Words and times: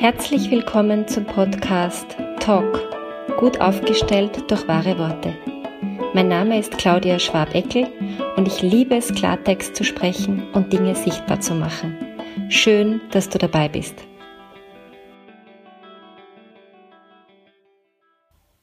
Herzlich 0.00 0.48
willkommen 0.52 1.08
zum 1.08 1.24
Podcast 1.24 2.16
Talk, 2.38 2.88
gut 3.36 3.60
aufgestellt 3.60 4.48
durch 4.48 4.68
wahre 4.68 4.96
Worte. 4.96 5.36
Mein 6.14 6.28
Name 6.28 6.56
ist 6.56 6.78
Claudia 6.78 7.18
Schwabeckel 7.18 7.88
und 8.36 8.46
ich 8.46 8.62
liebe 8.62 8.94
es, 8.94 9.12
Klartext 9.12 9.74
zu 9.74 9.82
sprechen 9.82 10.52
und 10.52 10.72
Dinge 10.72 10.94
sichtbar 10.94 11.40
zu 11.40 11.56
machen. 11.56 11.96
Schön, 12.48 13.00
dass 13.10 13.28
du 13.28 13.38
dabei 13.38 13.68
bist. 13.68 13.96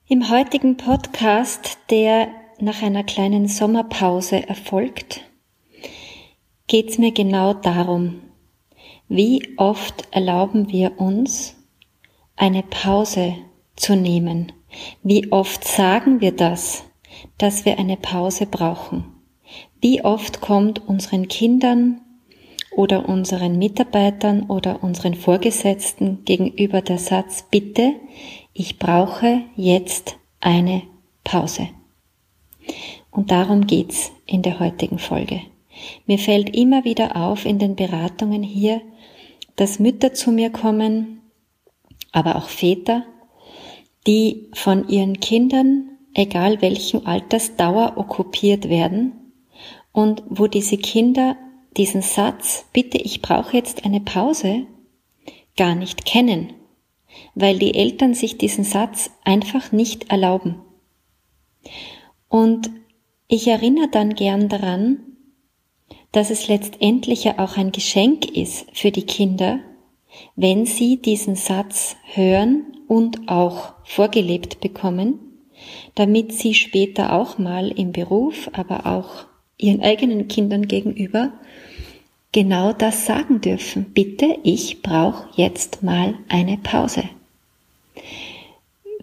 Im 0.08 0.30
heutigen 0.30 0.78
Podcast, 0.78 1.80
der 1.90 2.30
nach 2.62 2.82
einer 2.82 3.04
kleinen 3.04 3.50
Sommerpause 3.50 4.48
erfolgt, 4.48 5.20
geht 6.68 6.92
es 6.92 6.98
mir 6.98 7.12
genau 7.12 7.54
darum, 7.54 8.22
wie 9.08 9.54
oft 9.58 10.08
erlauben 10.12 10.70
wir 10.70 11.00
uns, 11.00 11.56
eine 12.36 12.64
Pause 12.64 13.36
zu 13.76 13.96
nehmen? 13.96 14.52
Wie 15.04 15.32
oft 15.32 15.64
sagen 15.64 16.22
wir 16.22 16.32
das, 16.32 16.84
dass 17.38 17.66
wir 17.66 17.80
eine 17.80 17.98
Pause 17.98 18.46
brauchen? 18.46 19.06
Wie 19.80 20.04
oft 20.04 20.42
kommt 20.42 20.88
unseren 20.88 21.28
Kindern 21.28 22.02
oder 22.76 23.08
unseren 23.08 23.58
Mitarbeitern 23.58 24.44
oder 24.44 24.84
unseren 24.84 25.14
Vorgesetzten 25.14 26.26
gegenüber 26.26 26.82
der 26.82 26.98
Satz, 26.98 27.46
bitte, 27.50 27.94
ich 28.54 28.80
brauche 28.80 29.42
jetzt 29.56 30.18
eine 30.42 30.84
Pause. 31.24 31.70
Und 33.12 33.32
darum 33.32 33.68
geht's 33.68 34.12
in 34.26 34.42
der 34.42 34.60
heutigen 34.60 35.00
Folge. 35.00 35.42
Mir 36.06 36.20
fällt 36.20 36.56
immer 36.56 36.84
wieder 36.84 37.16
auf 37.16 37.46
in 37.46 37.60
den 37.60 37.76
Beratungen 37.76 38.44
hier, 38.44 38.82
dass 39.56 39.80
Mütter 39.80 40.14
zu 40.14 40.32
mir 40.32 40.50
kommen, 40.50 41.22
aber 42.12 42.36
auch 42.36 42.50
Väter, 42.50 43.06
die 44.08 44.50
von 44.54 44.88
ihren 44.88 45.20
Kindern, 45.20 45.98
egal 46.14 46.62
welchen 46.62 47.06
Alters, 47.06 47.56
Dauer 47.56 47.94
okkupiert 47.98 48.70
werden 48.70 49.14
und 49.92 50.24
wo 50.30 50.48
diese 50.48 50.78
Kinder 50.78 51.38
diesen 51.78 52.02
Satz, 52.02 52.66
bitte, 52.72 52.98
ich 52.98 53.22
brauche 53.22 53.58
jetzt 53.58 53.86
eine 53.86 54.00
Pause, 54.00 54.68
gar 55.58 55.76
nicht 55.76 56.06
kennen, 56.06 56.54
weil 57.34 57.60
die 57.60 57.74
Eltern 57.74 58.14
sich 58.14 58.38
diesen 58.38 58.64
Satz 58.64 59.12
einfach 59.24 59.72
nicht 59.72 60.12
erlauben. 60.12 60.62
Und 62.30 62.70
ich 63.28 63.48
erinnere 63.48 63.90
dann 63.90 64.16
gern 64.16 64.50
daran, 64.50 65.15
dass 66.16 66.30
es 66.30 66.48
letztendlich 66.48 67.26
ja 67.26 67.40
auch 67.40 67.58
ein 67.58 67.74
Geschenk 67.74 68.38
ist 68.38 68.68
für 68.72 68.90
die 68.90 69.06
Kinder, 69.06 69.60
wenn 70.38 70.66
sie 70.66 70.96
diesen 70.96 71.36
Satz 71.36 71.98
hören 72.14 72.64
und 72.88 73.28
auch 73.28 73.74
vorgelebt 73.84 74.62
bekommen, 74.62 75.20
damit 75.96 76.32
sie 76.32 76.54
später 76.54 77.12
auch 77.12 77.38
mal 77.38 77.70
im 77.70 77.92
Beruf, 77.92 78.50
aber 78.54 78.86
auch 78.86 79.26
ihren 79.58 79.82
eigenen 79.82 80.30
Kindern 80.30 80.70
gegenüber 80.70 81.34
genau 82.32 82.72
das 82.72 83.06
sagen 83.06 83.42
dürfen. 83.42 83.92
Bitte, 83.94 84.38
ich 84.44 84.82
brauche 84.82 85.28
jetzt 85.36 85.84
mal 85.84 86.16
eine 86.30 86.58
Pause. 86.58 87.04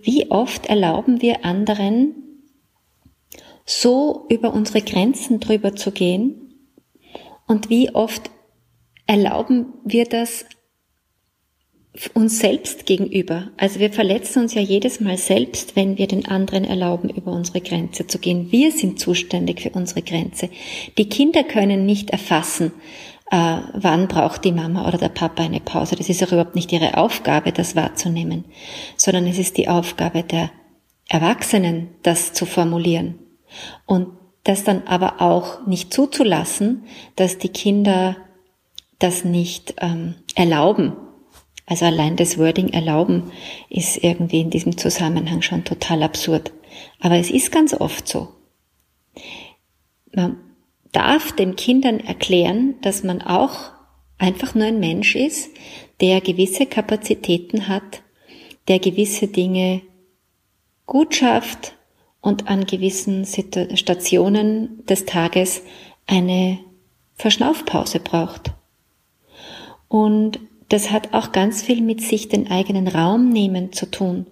Wie 0.01 0.31
oft 0.31 0.65
erlauben 0.67 1.21
wir 1.21 1.45
anderen, 1.45 2.15
so 3.67 4.25
über 4.31 4.55
unsere 4.55 4.81
Grenzen 4.81 5.39
drüber 5.41 5.77
zu 5.77 5.93
gehen, 5.93 6.52
und 7.53 7.69
wie 7.69 7.95
oft 7.95 8.31
erlauben 9.06 9.67
wir 9.84 10.06
das 10.06 10.47
uns 12.14 12.39
selbst 12.39 12.86
gegenüber. 12.86 13.50
Also 13.58 13.78
wir 13.78 13.92
verletzen 13.92 14.42
uns 14.42 14.55
ja 14.55 14.62
jedes 14.62 15.00
Mal 15.00 15.19
selbst, 15.19 15.77
wenn 15.77 15.98
wir 15.98 16.07
den 16.07 16.27
anderen 16.27 16.64
erlauben, 16.64 17.11
über 17.11 17.30
unsere 17.30 17.61
Grenze 17.61 18.07
zu 18.07 18.18
gehen. 18.18 18.51
Wir 18.51 18.73
sind 18.73 18.98
zuständig 18.98 19.61
für 19.61 19.68
unsere 19.68 20.01
Grenze. 20.01 20.48
Die 20.96 21.11
Kinder 21.11 21.45
können 21.45 21.85
nicht 21.85 22.08
erfassen, 22.08 22.73
äh, 23.30 23.58
wann 23.74 24.08
braucht 24.08 24.46
die 24.46 24.52
Mama 24.52 24.89
oder 24.89 24.96
der 24.96 25.11
Papa 25.11 25.42
eine 25.42 25.61
Pause. 25.61 25.96
Das 25.96 26.08
ist 26.08 26.23
auch 26.24 26.33
überhaupt 26.33 26.55
nicht 26.55 26.73
ihre 26.73 26.96
Aufgabe, 26.96 27.52
das 27.52 27.77
wahrzunehmen, 27.77 28.46
sondern 28.96 29.27
es 29.27 29.39
ist 29.39 29.58
die 29.58 29.68
Aufgabe 29.68 30.23
der 30.23 30.51
Erwachsenen, 31.11 31.91
das 32.02 32.33
zu 32.33 32.46
formulieren. 32.46 33.18
Und 33.85 34.22
das 34.45 34.64
dann 34.64 34.83
aber 34.86 35.20
auch 35.20 35.67
nicht 35.67 35.92
zuzulassen, 35.92 36.85
dass 37.17 37.39
die 37.39 37.48
Kinder 37.48 38.17
das 38.98 39.25
nicht 39.25 39.75
ähm, 39.79 40.14
erlauben. 40.35 40.97
Also 41.67 41.85
allein 41.85 42.17
das 42.17 42.39
Wording 42.39 42.69
erlauben 42.69 43.33
ist 43.70 44.03
irgendwie 44.03 44.41
in 44.41 44.51
diesem 44.51 44.77
Zusammenhang 44.77 45.42
schon 45.42 45.64
total 45.64 46.03
absurd. 46.03 46.53
Aber 47.01 47.17
es 47.17 47.30
ist 47.30 47.53
ganz 47.53 47.73
oft 47.75 48.08
so. 48.08 48.29
Man 50.13 50.39
darf 50.92 51.33
den 51.33 51.57
Kindern 51.57 52.01
erklären, 52.01 52.74
dass 52.83 53.03
man 53.03 53.23
auch 53.23 53.73
einfach 54.19 54.55
nur 54.55 54.67
ein 54.67 54.80
Mensch 54.80 55.17
ist, 55.17 55.51
der 56.01 56.20
gewisse 56.20 56.67
Kapazitäten 56.67 57.69
hat, 57.69 58.03
der 58.69 58.79
gewisse 58.79 59.29
Dinge 59.29 59.83
gut 60.86 61.14
schafft, 61.14 61.74
und 62.23 62.49
an 62.49 62.65
gewissen 62.65 63.27
Stationen 63.27 64.87
des 64.87 65.05
Tages 65.05 65.63
eine 66.07 66.59
Verschnaufpause 67.17 68.01
braucht. 68.01 68.53
Und 69.89 70.41
das 70.71 70.91
hat 70.91 71.13
auch 71.13 71.33
ganz 71.33 71.63
viel 71.63 71.83
mit 71.83 72.01
sich 72.01 72.29
den 72.29 72.51
eigenen 72.51 72.89
Raum 72.89 73.29
nehmen 73.29 73.73
zu 73.73 73.91
tun. 73.91 74.27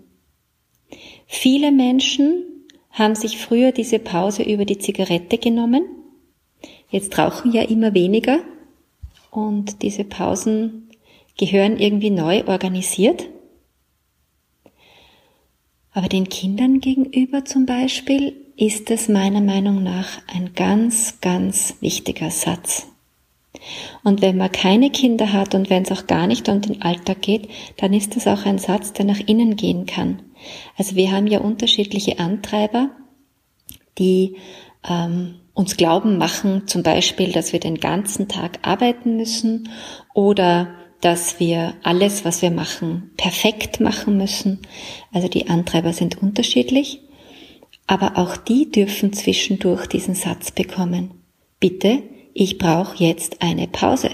Viele 1.27 1.71
Menschen 1.71 2.45
haben 2.91 3.15
sich 3.15 3.37
früher 3.39 3.73
diese 3.73 3.99
Pause 3.99 4.45
über 4.45 4.65
die 4.65 4.79
Zigarette 4.79 5.37
genommen. 5.37 5.85
Jetzt 6.89 7.19
rauchen 7.19 7.53
ja 7.53 7.63
immer 7.63 7.93
weniger 7.93 8.39
und 9.31 9.83
diese 9.83 10.05
Pausen 10.05 10.89
gehören 11.39 11.79
irgendwie 11.79 12.11
neu 12.11 12.45
organisiert. 12.47 13.29
Aber 15.93 16.09
den 16.09 16.29
Kindern 16.29 16.81
gegenüber 16.81 17.45
zum 17.45 17.67
Beispiel 17.67 18.35
ist 18.57 18.91
es 18.91 19.09
meiner 19.09 19.41
Meinung 19.41 19.83
nach 19.83 20.21
ein 20.33 20.53
ganz, 20.55 21.21
ganz 21.21 21.75
wichtiger 21.81 22.31
Satz. 22.31 22.87
Und 24.05 24.23
wenn 24.23 24.37
man 24.37 24.53
keine 24.53 24.91
Kinder 24.91 25.33
hat 25.33 25.55
und 25.55 25.71
wenn 25.71 25.83
es 25.83 25.93
auch 25.93 26.07
gar 26.07 26.27
nicht 26.27 26.49
um 26.49 26.61
den 26.61 26.83
Alltag 26.83 27.23
geht, 27.23 27.49
dann 27.79 27.93
ist 27.93 28.17
das 28.17 28.27
auch 28.27 28.47
ein 28.47 28.59
Satz, 28.59 28.93
der 28.93 29.05
nach 29.05 29.19
innen 29.19 29.57
gehen 29.57 29.87
kann. 29.87 30.23
Also 30.77 30.95
wir 30.97 31.11
haben 31.11 31.27
ja 31.27 31.41
unterschiedliche 31.41 32.19
Antreiber, 32.19 32.91
die 33.99 34.37
ähm, 34.89 35.37
uns 35.53 35.77
glauben 35.77 36.17
machen, 36.17 36.67
zum 36.67 36.83
Beispiel, 36.83 37.33
dass 37.33 37.53
wir 37.53 37.61
den 37.61 37.81
ganzen 37.81 38.29
Tag 38.29 38.61
arbeiten 38.63 39.17
müssen 39.17 39.69
oder 40.15 40.69
dass 41.01 41.41
wir 41.41 41.75
alles, 41.83 42.25
was 42.25 42.43
wir 42.43 42.51
machen, 42.51 43.11
perfekt 43.17 43.81
machen 43.81 44.17
müssen. 44.17 44.61
Also 45.13 45.29
die 45.29 45.49
Antreiber 45.49 45.93
sind 45.93 46.23
unterschiedlich, 46.23 47.01
aber 47.87 48.19
auch 48.19 48.37
die 48.37 48.71
dürfen 48.71 49.13
zwischendurch 49.13 49.87
diesen 49.87 50.15
Satz 50.15 50.51
bekommen. 50.51 51.13
Bitte, 51.59 52.03
ich 52.35 52.59
brauche 52.59 53.03
jetzt 53.03 53.43
eine 53.43 53.67
Pause. 53.67 54.11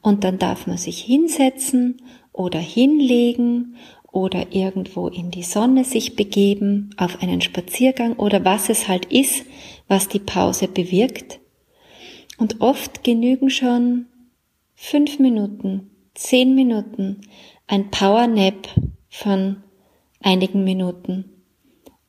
Und 0.00 0.24
dann 0.24 0.38
darf 0.38 0.66
man 0.66 0.78
sich 0.78 1.00
hinsetzen 1.00 2.02
oder 2.32 2.58
hinlegen 2.58 3.76
oder 4.10 4.54
irgendwo 4.54 5.08
in 5.08 5.30
die 5.30 5.42
Sonne 5.42 5.84
sich 5.84 6.16
begeben, 6.16 6.90
auf 6.96 7.22
einen 7.22 7.40
Spaziergang 7.40 8.14
oder 8.14 8.44
was 8.44 8.68
es 8.68 8.88
halt 8.88 9.06
ist, 9.06 9.44
was 9.88 10.08
die 10.08 10.18
Pause 10.18 10.68
bewirkt. 10.68 11.40
Und 12.38 12.60
oft 12.60 13.04
genügen 13.04 13.50
schon 13.50 14.06
fünf 14.84 15.20
Minuten, 15.20 15.90
zehn 16.12 16.56
Minuten, 16.56 17.20
ein 17.68 17.92
Power 17.92 18.26
Nap 18.26 18.68
von 19.08 19.62
einigen 20.20 20.64
Minuten. 20.64 21.30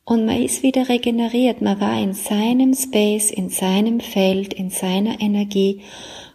Und 0.04 0.26
man 0.26 0.42
ist 0.42 0.64
wieder 0.64 0.88
regeneriert. 0.88 1.62
Man 1.62 1.80
war 1.80 1.98
in 2.02 2.14
seinem 2.14 2.74
Space, 2.74 3.30
in 3.30 3.48
seinem 3.48 4.00
Feld, 4.00 4.52
in 4.52 4.70
seiner 4.70 5.20
Energie, 5.20 5.82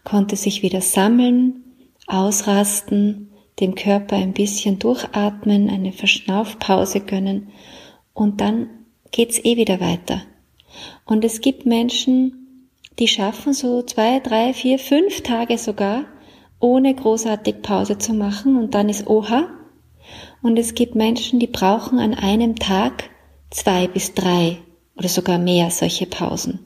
konnte 0.05 0.37
sich 0.37 0.63
wieder 0.63 0.79
sammeln, 0.79 1.75
ausrasten, 2.07 3.31
dem 3.59 3.75
Körper 3.75 4.15
ein 4.15 4.31
bisschen 4.31 4.79
durchatmen, 4.79 5.69
eine 5.69 5.91
Verschnaufpause 5.91 7.01
gönnen 7.01 7.49
und 8.13 8.39
dann 8.39 8.69
geht's 9.11 9.43
eh 9.43 9.57
wieder 9.57 9.81
weiter. 9.81 10.21
Und 11.05 11.25
es 11.25 11.41
gibt 11.41 11.65
Menschen, 11.65 12.63
die 12.97 13.09
schaffen 13.09 13.53
so 13.53 13.81
zwei, 13.81 14.21
drei, 14.21 14.53
vier, 14.53 14.79
fünf 14.79 15.21
Tage 15.21 15.57
sogar, 15.57 16.05
ohne 16.59 16.93
großartig 16.93 17.61
Pause 17.61 17.97
zu 17.97 18.13
machen 18.13 18.57
und 18.57 18.73
dann 18.73 18.89
ist 18.89 19.07
Oha. 19.07 19.47
Und 20.41 20.57
es 20.57 20.73
gibt 20.73 20.95
Menschen, 20.95 21.39
die 21.39 21.47
brauchen 21.47 21.99
an 21.99 22.13
einem 22.13 22.55
Tag 22.55 23.09
zwei 23.49 23.87
bis 23.87 24.13
drei 24.13 24.57
oder 24.95 25.09
sogar 25.09 25.37
mehr 25.37 25.71
solche 25.71 26.05
Pausen. 26.05 26.59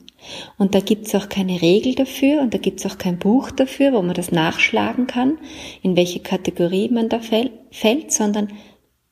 Und 0.56 0.74
da 0.74 0.80
gibt's 0.80 1.14
auch 1.14 1.28
keine 1.28 1.60
Regel 1.60 1.94
dafür 1.94 2.40
und 2.40 2.54
da 2.54 2.58
gibt's 2.58 2.86
auch 2.86 2.98
kein 2.98 3.18
Buch 3.18 3.50
dafür, 3.50 3.92
wo 3.92 4.02
man 4.02 4.14
das 4.14 4.32
nachschlagen 4.32 5.06
kann, 5.06 5.38
in 5.82 5.96
welche 5.96 6.20
Kategorie 6.20 6.88
man 6.88 7.08
da 7.08 7.20
fällt, 7.20 8.12
sondern 8.12 8.48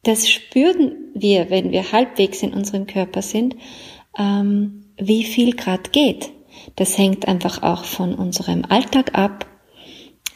das 0.04 0.28
spüren 0.28 0.92
wir, 1.14 1.50
wenn 1.50 1.70
wir 1.70 1.92
halbwegs 1.92 2.42
in 2.42 2.54
unserem 2.54 2.86
Körper 2.86 3.22
sind, 3.22 3.56
ähm, 4.18 4.86
wie 4.96 5.24
viel 5.24 5.54
Grad 5.54 5.92
geht. 5.92 6.30
Das 6.76 6.98
hängt 6.98 7.28
einfach 7.28 7.62
auch 7.62 7.84
von 7.84 8.14
unserem 8.14 8.64
Alltag 8.68 9.16
ab, 9.16 9.46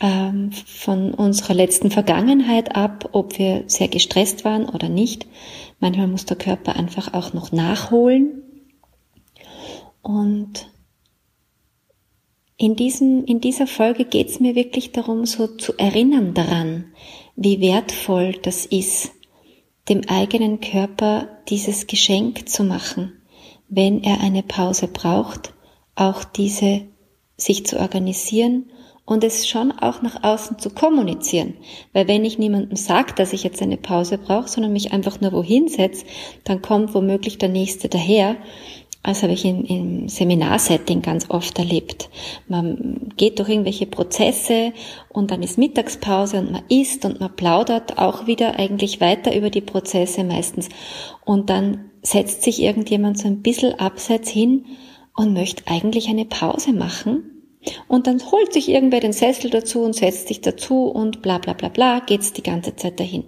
ähm, 0.01 0.53
von 0.53 1.15
unserer 1.15 1.55
letzten 1.55 1.91
Vergangenheit 1.91 2.77
ab, 2.77 3.11
ob 3.13 3.39
wir 3.39 3.65
sehr 3.67 3.89
gestresst 3.89 4.45
waren 4.45 4.69
oder 4.69 4.89
nicht. 4.89 5.27
Manchmal 5.81 6.09
muss 6.09 6.25
der 6.25 6.37
Körper 6.37 6.77
einfach 6.77 7.15
auch 7.15 7.33
noch 7.33 7.53
nachholen. 7.53 8.43
Und 10.03 10.71
in, 12.57 12.77
diesem, 12.77 13.25
in 13.25 13.41
dieser 13.41 13.67
Folge 13.67 14.05
geht 14.05 14.29
es 14.29 14.41
mir 14.41 14.55
wirklich 14.55 14.93
darum, 14.93 15.27
so 15.27 15.47
zu 15.47 15.77
erinnern 15.79 16.35
daran, 16.35 16.87
wie 17.35 17.61
wertvoll 17.61 18.33
das 18.43 18.65
ist, 18.67 19.13
dem 19.89 20.03
eigenen 20.09 20.61
Körper 20.61 21.29
dieses 21.49 21.87
Geschenk 21.87 22.49
zu 22.49 22.65
machen, 22.65 23.13
wenn 23.69 24.03
er 24.03 24.21
eine 24.21 24.43
Pause 24.43 24.89
braucht, 24.89 25.53
auch 25.95 26.25
diese 26.25 26.83
sich 27.37 27.67
zu 27.67 27.79
organisieren 27.79 28.71
und 29.06 29.23
es 29.25 29.49
schon 29.49 29.73
auch 29.73 30.03
nach 30.03 30.23
außen 30.23 30.58
zu 30.58 30.69
kommunizieren. 30.69 31.55
Weil 31.93 32.08
wenn 32.08 32.25
ich 32.25 32.38
niemandem 32.38 32.76
sage, 32.76 33.14
dass 33.14 33.32
ich 33.32 33.44
jetzt 33.44 33.62
eine 33.62 33.76
Pause 33.76 34.19
brauche, 34.19 34.49
sondern 34.49 34.73
mich 34.73 34.93
einfach 34.93 35.20
nur 35.20 35.32
wohin 35.32 35.69
setze, 35.69 36.05
dann 36.44 36.61
kommt 36.61 36.93
womöglich 36.93 37.38
der 37.38 37.49
Nächste 37.49 37.88
daher. 37.88 38.37
Das 39.05 39.23
habe 39.23 39.35
ich 39.35 39.44
in, 39.44 39.64
im 39.64 40.08
Seminarsetting 40.08 41.00
ganz 41.00 41.31
oft 41.31 41.56
erlebt. 41.61 42.11
Man 42.49 43.12
geht 43.17 43.38
durch 43.38 43.49
irgendwelche 43.49 43.87
Prozesse 43.87 44.73
und 45.09 45.31
dann 45.31 45.44
ist 45.44 45.59
Mittagspause 45.59 46.41
und 46.41 46.50
man 46.50 46.64
isst 46.69 47.05
und 47.05 47.20
man 47.20 47.37
plaudert 47.37 47.99
auch 47.99 48.26
wieder 48.26 48.59
eigentlich 48.59 49.00
weiter 49.00 49.37
über 49.37 49.50
die 49.50 49.61
Prozesse 49.61 50.25
meistens. 50.25 50.69
Und 51.25 51.49
dann 51.49 51.93
setzt 52.02 52.43
sich 52.43 52.61
irgendjemand 52.61 53.19
so 53.19 53.29
ein 53.29 53.43
bisschen 53.43 53.79
abseits 53.79 54.29
hin 54.29 54.64
und 55.14 55.32
möchte 55.32 55.62
eigentlich 55.69 56.09
eine 56.09 56.25
Pause 56.25 56.73
machen 56.73 57.36
und 57.89 58.07
dann 58.07 58.21
holt 58.31 58.53
sich 58.53 58.69
irgendwer 58.69 59.01
den 59.01 59.13
Sessel 59.13 59.51
dazu 59.51 59.81
und 59.83 59.95
setzt 59.95 60.29
sich 60.29 60.41
dazu 60.41 60.85
und 60.85 61.23
bla 61.23 61.39
bla 61.39 61.53
bla 61.53 61.69
bla, 61.69 62.01
geht's 62.01 62.33
die 62.33 62.43
ganze 62.43 62.77
Zeit 62.77 63.01
dahin. 63.01 63.25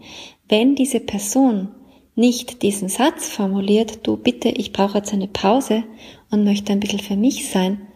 Wenn 0.49 0.75
diese 0.75 1.01
Person 1.01 1.69
nicht 2.15 2.63
diesen 2.63 2.89
Satz 2.89 3.29
formuliert, 3.29 4.07
du 4.07 4.17
bitte, 4.17 4.49
ich 4.49 4.73
brauche 4.73 4.99
jetzt 4.99 5.13
eine 5.13 5.29
Pause 5.29 5.85
und 6.31 6.45
möchte 6.45 6.73
ein 6.73 6.81
bisschen 6.81 6.99
für 6.99 7.17
mich 7.17 7.49
sein, 7.49 7.87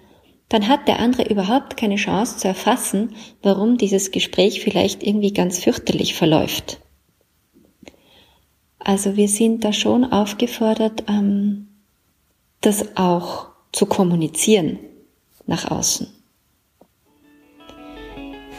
dann 0.48 0.68
hat 0.68 0.86
der 0.86 1.00
andere 1.00 1.24
überhaupt 1.24 1.76
keine 1.76 1.96
Chance 1.96 2.36
zu 2.36 2.46
erfassen, 2.46 3.14
warum 3.42 3.78
dieses 3.78 4.10
Gespräch 4.10 4.60
vielleicht 4.60 5.02
irgendwie 5.02 5.32
ganz 5.32 5.58
fürchterlich 5.58 6.14
verläuft. 6.14 6.78
Also 8.78 9.16
wir 9.16 9.28
sind 9.28 9.64
da 9.64 9.72
schon 9.72 10.04
aufgefordert, 10.04 11.04
ähm, 11.08 11.68
das 12.60 12.96
auch 12.96 13.48
zu 13.72 13.86
kommunizieren 13.86 14.78
nach 15.46 15.70
außen. 15.70 16.08